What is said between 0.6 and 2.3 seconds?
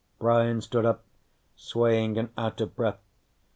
stood up, swaying and